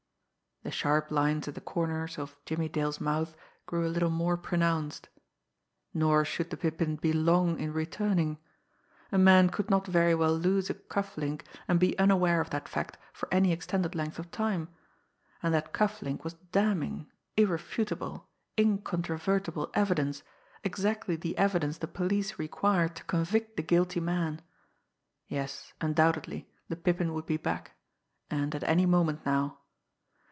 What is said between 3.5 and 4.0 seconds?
grew a